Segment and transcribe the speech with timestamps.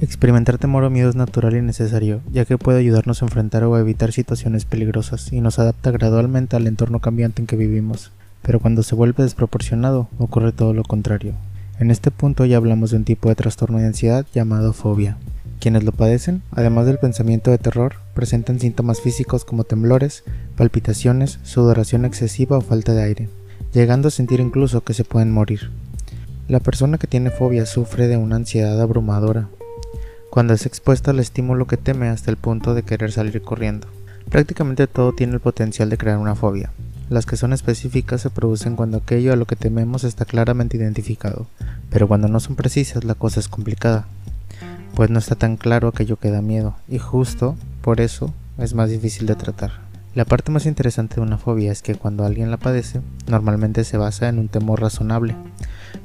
[0.00, 3.74] Experimentar temor o miedo es natural y necesario, ya que puede ayudarnos a enfrentar o
[3.74, 8.12] a evitar situaciones peligrosas y nos adapta gradualmente al entorno cambiante en que vivimos.
[8.42, 11.34] Pero cuando se vuelve desproporcionado, ocurre todo lo contrario.
[11.80, 15.16] En este punto ya hablamos de un tipo de trastorno de ansiedad llamado fobia.
[15.58, 20.22] Quienes lo padecen, además del pensamiento de terror, presentan síntomas físicos como temblores,
[20.56, 23.28] palpitaciones, sudoración excesiva o falta de aire,
[23.74, 25.72] llegando a sentir incluso que se pueden morir.
[26.46, 29.48] La persona que tiene fobia sufre de una ansiedad abrumadora,
[30.30, 33.88] cuando es expuesta al estímulo que teme hasta el punto de querer salir corriendo.
[34.30, 36.70] Prácticamente todo tiene el potencial de crear una fobia.
[37.08, 41.46] Las que son específicas se producen cuando aquello a lo que tememos está claramente identificado,
[41.88, 44.06] pero cuando no son precisas la cosa es complicada,
[44.94, 48.90] pues no está tan claro aquello que da miedo, y justo por eso es más
[48.90, 49.88] difícil de tratar.
[50.14, 53.96] La parte más interesante de una fobia es que cuando alguien la padece, normalmente se
[53.96, 55.34] basa en un temor razonable,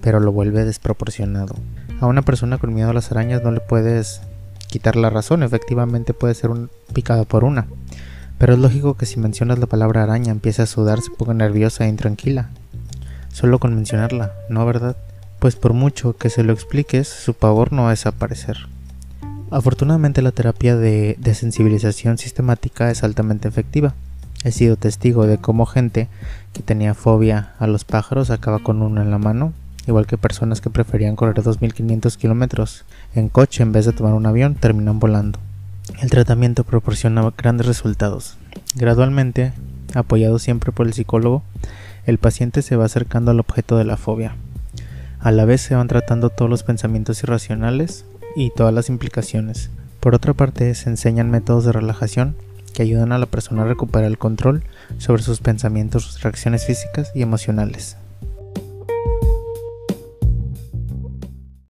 [0.01, 1.55] pero lo vuelve desproporcionado.
[2.03, 4.19] A una persona con miedo a las arañas no le puedes
[4.67, 7.65] quitar la razón, efectivamente puede ser un picado por una.
[8.37, 11.85] Pero es lógico que si mencionas la palabra araña empiece a sudar, se ponga nerviosa
[11.85, 12.49] e intranquila.
[13.31, 14.97] Solo con mencionarla, ¿no verdad?
[15.39, 18.57] Pues por mucho que se lo expliques, su pavor no va a desaparecer.
[19.49, 23.93] Afortunadamente la terapia de desensibilización sistemática es altamente efectiva.
[24.43, 26.09] He sido testigo de cómo gente
[26.51, 29.53] que tenía fobia a los pájaros acaba con uno en la mano,
[29.87, 34.25] igual que personas que preferían correr 2.500 kilómetros en coche en vez de tomar un
[34.25, 35.39] avión terminan volando.
[36.01, 38.37] El tratamiento proporciona grandes resultados.
[38.75, 39.53] Gradualmente,
[39.93, 41.43] apoyado siempre por el psicólogo,
[42.05, 44.35] el paciente se va acercando al objeto de la fobia.
[45.19, 49.69] A la vez se van tratando todos los pensamientos irracionales y todas las implicaciones.
[49.99, 52.35] Por otra parte, se enseñan métodos de relajación
[52.73, 54.63] que ayudan a la persona a recuperar el control
[54.97, 57.97] sobre sus pensamientos, sus reacciones físicas y emocionales.